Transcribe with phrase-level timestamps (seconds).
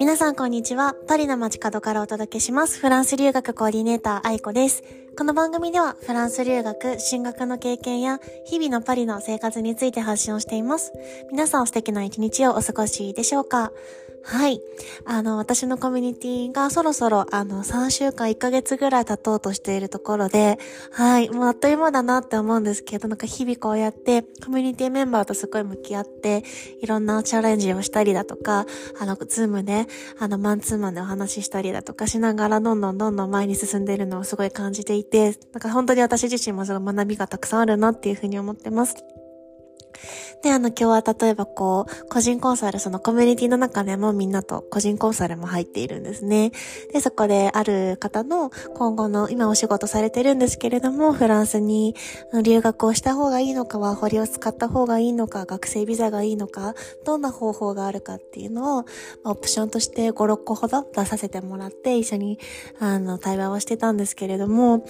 [0.00, 0.94] 皆さんこんにちは。
[1.06, 2.80] パリの街角からお届けします。
[2.80, 4.82] フランス留学コーディネーター愛子です。
[5.18, 10.92] この番組ではフランス留学、進学の経験や日々のパリの生活について発信をしています。
[11.30, 13.72] 皆さん素敵な一日をお過ごしでしょうか？
[14.26, 14.62] はい。
[15.04, 20.58] あの、私のコミュニティがそろそろ、あの、3週間、1ヶ月ぐらい経とうとしているところで、
[20.92, 21.28] はい。
[21.28, 26.42] もうあっという間だなって思うんですけど、なんか日々こうやって、コミュニティメンバーとすごい向き合って、
[26.80, 28.64] いろんなチャレンジをしたりだとか、
[28.98, 29.86] あの、ズームで、
[30.18, 38.96] あの、マンツーマンでお話ししたりだとかしながら、どんどんどんどん前に進んでいるのをすごい感じていて、なんか本当に私自身もすごい学びがたくさんあるなっていうふうに思ってます。
[40.42, 46.52] で、あの、今日は例えばこう、個人コンサル、そのコミュニティの中でもみんなと個人コンサルも入っているんですね。
[46.92, 51.94] で、そこである方の今後の、今お仕事されてるんですけれども、フランスに
[52.42, 56.74] 留学をした方がいいのか、ワーホリを使った方がいいのか、学生ビザがいいのか、
[57.04, 58.84] どんな方法があるかっていうのを、
[59.24, 62.38] オプションとして5、6個ほど出させてもらって、一緒に、
[62.78, 64.84] あの、対話をしてたんですけれども、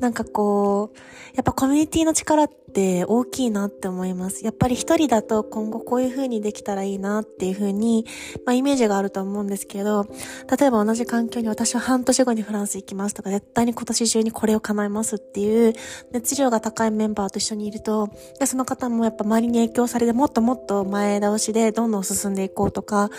[0.00, 0.98] なんかこう、
[1.34, 4.44] やっぱコミュニティの力って大きいなって思います。
[4.48, 8.06] やっぱり一人だと今後こういう風にできたらいいなっていう風に、
[8.46, 10.06] まあイメージがあると思うんですけど、
[10.58, 15.74] 例えば同じ環境に私は半年後にフランス行きますとか、絶対に今年中にこれを叶えますっていう
[16.12, 18.08] 熱量が高いメンバーと一緒にいると、
[18.40, 23.10] でその方もやっぱ周りに影響されてもっともっと前倒しでどんどん進んでいこうとか、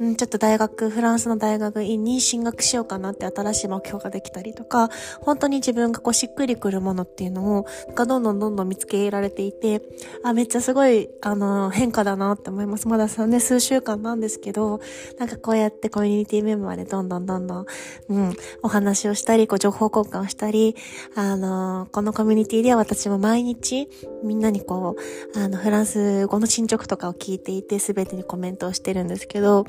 [0.00, 9.82] うん、ちょっと大学、フランスの大学院に進学しようかなって新しい目標ができたりとか、本当に自分がこうしっくりくるものっていうのを、なんかどんどんどんどん見つけられていて、
[10.24, 12.88] あ、めっちゃすすごい、あの、変化だなって思います。
[12.88, 14.80] まださ、ね、数週間なんですけど、
[15.18, 17.66] なんかこうやってコミュニティメンバーでどんどんどんどん、
[18.08, 20.74] うん、お話をしたり、こう情報交換をしたり、
[21.14, 23.86] あの、このコミュニティでは私も毎日、
[24.24, 24.96] みんなにこ
[25.36, 29.66] う、あの、フランス語の進捗とかを聞いていて、すべてにコメントをしてるんですけど、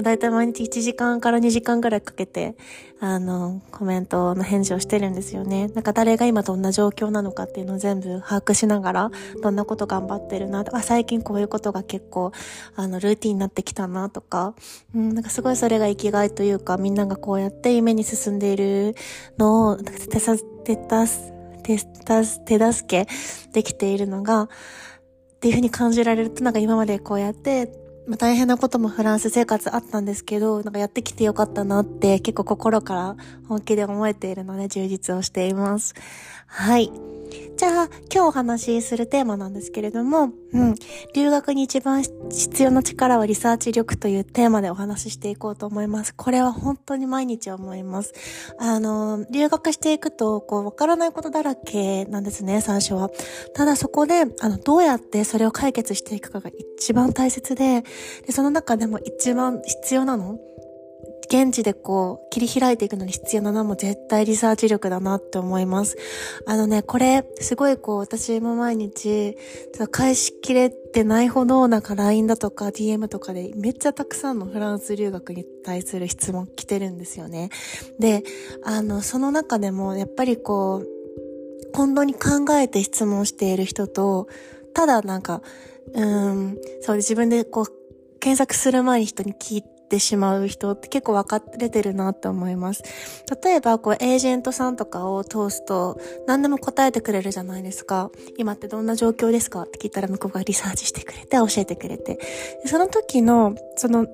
[0.00, 2.56] だいたい毎日1時間から2時間ぐらいかけて、
[2.98, 5.68] あの、コメントの返事をしてるんですよね。
[5.68, 9.10] なんか誰が今どんな状況なのかっていうのを全部把握しながら、
[9.42, 12.32] どんなこと頑張ってるなとか、最近こういうことが結構、
[12.74, 14.54] あの、ルーティンになってきたなとか、
[14.94, 18.94] うん、なんかすごいそれが生きがいというか、みんながこうやって夢に進んでいる
[19.38, 23.08] のを、手さ、手たす、手手助け
[23.52, 24.48] できているのが、っ
[25.40, 27.70] ていうふうに感じられると、なんか今までこうやって、
[28.06, 33.16] まあ、大変なこともフランス生活あったんですけど、なんかやってきてよかったなって結構心から
[33.48, 35.94] 本気で思えているので充実をしています。
[36.46, 36.92] はい。
[37.56, 40.74] じゃあ、今日お話しするテーマなんですけれども、うん、
[41.14, 46.14] 留学に一番必要な力はリサーチ力というテーマでお話ししていこうと思います。
[46.14, 48.12] これは本当に毎日思います。
[48.58, 53.08] あの、留学していくと、こう、わからないことだらけなんですね、最初は。
[53.54, 57.84] ただそこで、あの、どうやってそれを解決していくかが一番大切で、
[58.26, 60.38] でその中でも一番必要なの
[61.28, 65.96] 現地でこう、切り開いていくのに必要なのも絶対リサーチ力だなって思います。
[66.46, 69.36] あのね、これ、すごいこう、私も毎日、
[69.90, 77.50] 返しきれてないほど、なんか LINE だとか DM とかでめっちゃたくさんのフランス留学に対する質問来てるんですよね。
[77.98, 78.22] で、
[78.64, 80.86] あの、その中でも、やっぱりこう、
[81.74, 84.28] 本当に考えて質問している人と、
[84.74, 85.42] ただなんか、
[85.92, 87.66] うん、そう自分でこう、
[88.20, 92.82] 検索する前に人に聞いて、ってしまう人って結構分かれてるなって思います。
[93.42, 98.10] 例えば、こう、エージェントさんとかを通すと、何でも答えてくれるじゃないですか。
[98.36, 102.18] 今ってどんな状況ですかって聞いたら向こうがリサーチしてくれて、教えてくれて。
[102.66, 104.06] その時の、その、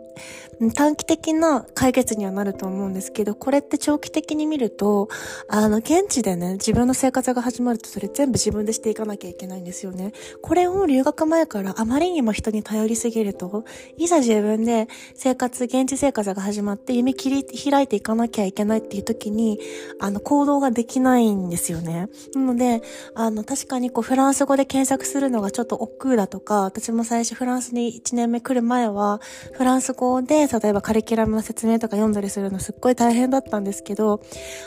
[0.70, 5.08] 短期的な解決にはなると思うんですけど、これって長期的に見ると、
[5.48, 10.12] あの、現地でね、自分の生活が始まるとそれ全部自分でしていかなきゃいけないんですよね。
[10.40, 13.64] これを留学前からあまりにも人に頼りすぎると、
[13.96, 19.60] いざ自分で生活活現地生活が始まって夢切り開いていかなきゃいけないっていう時に、
[20.00, 22.08] あの、行動ができないんですよね。
[22.34, 22.82] なので、
[23.14, 29.20] あの、確かにこう、フランス語で検索するのがちょっと億劫だとか、私も最初フランスに1年目来る前は、
[29.52, 34.20] フランス語で、例えばカリキュラムの説明とか読んだりするのすっごい大変だったんですけど、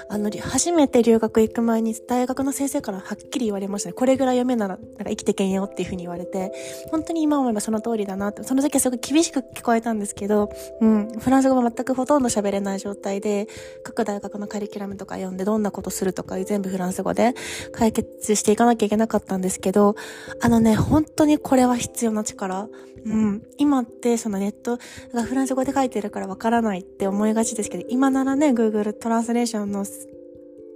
[0.09, 3.93] あの、初めて留学行く前に大学の先生からはっきり言われましたね。
[3.93, 6.51] これぐらい読めなら、なんか生きてけんよっていうふうに言われて、
[6.91, 10.49] 本当に今思えばその通りだなって、その時はすごい厳しく聞こえたんですけど、
[10.81, 13.47] うん、うんフランス語も全くほとんど喋れない状態で、
[13.83, 17.33] 各大学のカリキュラムとか読んでどんなことするとか全部フランス語で
[17.71, 19.95] 解決していかなきゃいけなかったんですけど、
[20.41, 22.69] あのね、本当にこれは必要な力。
[23.05, 23.43] うん。
[23.57, 24.77] 今ってそのネット
[25.13, 29.85] がフランス語で書いてるからわからないって思いがちですけど、今ならね、Google トランスレーションの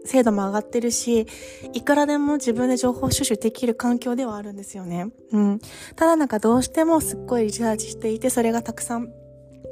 [0.06, 1.28] 精度も上がってるし、
[1.74, 5.12] いくらでも自分で情報収集できる環境ではあるんですよね。
[5.32, 5.60] うん。
[5.96, 9.12] ただなんかどうしてもすっごいリサーチしていて、それがたくさん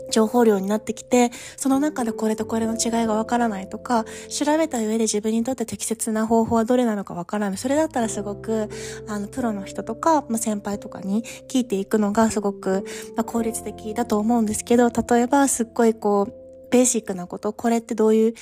[0.09, 7.57] 情報量になってきて、その中でこれとこれの違いがわからないとか、調べた上で自分にとって適切な方法はどれなのかわからない。
[7.57, 8.69] それだったらすごく、
[9.07, 16.33] あの、プロの人とか、まあ、先輩とかに聞いていくのがすごく、まあ、効率的だと思うんですけど、例えばすっごいこう、
[16.71, 18.33] ベーシックなこと、これってどういう、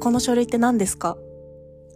[0.00, 1.16] この書類って何ですか？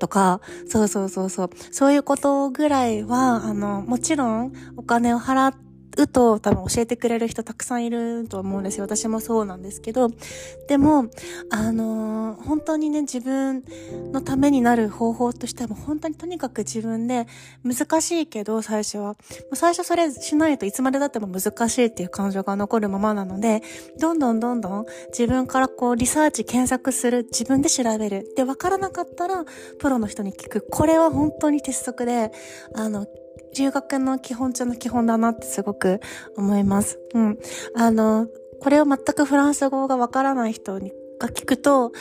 [0.01, 1.51] とか、そうそうそうそう。
[1.71, 5.70] そういうことぐらいは、あの、もちろんお金を払って、
[6.03, 8.85] うと多分教えてくれる人たくさんいると思うんですよ。
[8.85, 10.11] 私もそうなんですけど。
[10.69, 11.07] でも、
[11.51, 13.65] あのー、本当にね、自分
[14.13, 17.27] のためになる方法としてはも本当にとにかく自分で
[17.65, 19.17] 難しいけど、最初は。
[19.55, 23.63] 最初それしないといつまでだっても難しいっていう感情が残るままなので、
[23.99, 28.33] どんどんどんどん自分からこうリサーチ検索する、自分で調べる。
[28.37, 29.45] で、わからなかったら、
[29.79, 30.67] プロの人に聞く。
[30.71, 32.33] これは本当に鉄則で、
[32.75, 33.07] あの、
[33.57, 36.01] 留学の基本中の基本だなってすごく
[36.37, 36.99] 思います。
[37.15, 37.39] うん。
[37.75, 38.29] あの、
[38.61, 41.93] これを全くフランス語がわからない人にが聞くと、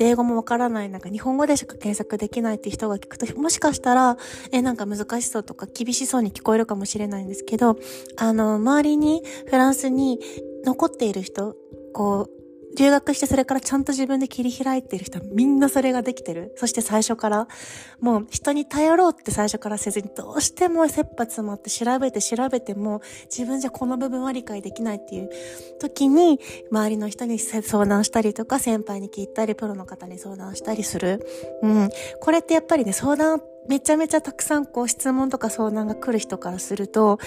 [0.00, 4.16] 英語もわからない、なんか日本語でしか検索できないって人が聞くと、もしかしたら、
[4.50, 7.76] え、なんか難しそうとか厳しそうに聞こえるかもしれないんですけど、
[8.16, 10.18] あの、周りにフランスに
[10.64, 11.54] 残っている人、
[11.92, 12.41] こう、
[12.78, 16.52] 留学してそれからちゃんと自分で切り開いてる人はみんなそれができてる。
[16.56, 17.48] そして最初から、
[18.00, 25.30] もう人に頼ろうって最初からせずにどうしても切羽詰まって調べて調べても自分じゃこの部分は理解できないっていう
[25.80, 26.40] 時に
[26.70, 31.26] 周りの人に相談したりとか先輩に聞いたりプロの方に相談したりする。
[31.62, 31.90] うん。
[32.20, 37.18] これってやっぱりね相談めちゃめちゃたくさんこう質問とか相談が来る人からすると、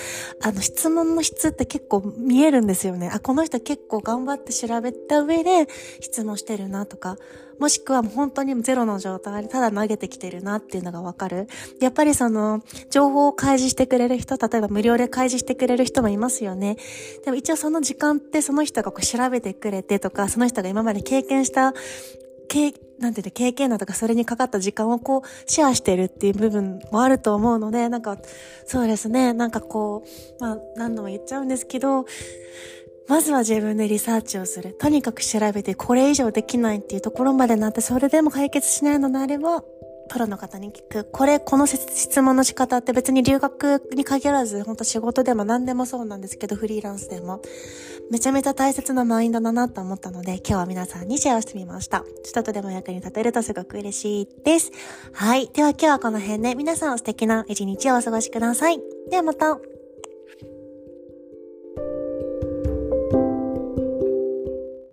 [0.42, 3.10] あの質問の質って結構見えるんですよね。
[3.14, 5.68] あ、この人結構頑張って調べた上で
[6.02, 7.18] 質問してるなとか、
[7.60, 11.48] もしくはもう本当にゼロの状態でただ投げてきてるなっていうのがわかる。
[11.80, 16.76] やっぱりその、情報を開示してくれる人、例えば無料で開示してくれる人もいますよね。
[17.24, 21.74] でも一応その時間ってその人がこう調べてくれてとか、その人が今まで経験した
[22.50, 28.18] 経、なんていうの、経験だとかそれにかかった時間をこう、シェアしてるっていう部分もあると思うので、なんか、
[28.66, 30.04] そうですね、なんかこ
[30.40, 32.06] う、まあ、何度も言っちゃうんですけど、
[33.08, 34.74] まずは自分でリサーチをする。
[34.74, 39.64] とにかく調べて、これ以上できないっていうところまでなって、それでも解決しないのであれば、
[40.10, 41.10] プロの方に聞く。
[41.12, 47.42] これ、この質問の仕方って別に留学に限らず、本当仕事でも何でもそうなんですけど、フリーランスでも。
[48.12, 52.04] めちゃめちゃ大切なマインドだなと思ったので、今日は皆さんにシェアしてみました。
[52.24, 54.72] ちょっとでも役に立てるとすごく嬉しいです。
[55.14, 55.50] はい。
[55.54, 58.80] では今日はこの辺で皆さん素敵な一日をお過ごしください。
[59.10, 59.75] ではまた。